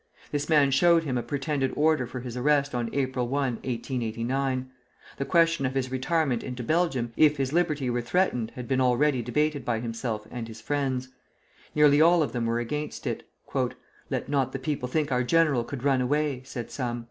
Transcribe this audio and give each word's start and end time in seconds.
This 0.31 0.49
man 0.49 0.71
showed 0.71 1.03
him 1.03 1.15
a 1.15 1.21
pretended 1.21 1.71
order 1.75 2.07
for 2.07 2.21
his 2.21 2.35
arrest 2.35 2.73
on 2.73 2.89
April 2.91 3.27
1, 3.27 3.57
1889. 3.57 4.67
The 5.17 5.25
question 5.25 5.63
of 5.67 5.75
his 5.75 5.91
retirement 5.91 6.41
into 6.41 6.63
Belgium 6.63 7.13
if 7.15 7.37
his 7.37 7.53
liberty 7.53 7.87
were 7.87 8.01
threatened 8.01 8.49
had 8.55 8.67
been 8.67 8.81
already 8.81 9.21
debated 9.21 9.63
by 9.63 9.79
himself 9.79 10.25
and 10.31 10.47
his 10.47 10.59
friends. 10.59 11.09
Nearly 11.75 12.01
all 12.01 12.23
of 12.23 12.31
them 12.31 12.47
were 12.47 12.57
against 12.57 13.05
it. 13.05 13.29
"Let 14.09 14.27
not 14.27 14.53
the 14.53 14.57
people 14.57 14.87
think 14.89 15.11
our 15.11 15.23
general 15.23 15.63
could 15.63 15.83
run 15.83 16.01
away," 16.01 16.41
said 16.45 16.71
some. 16.71 16.99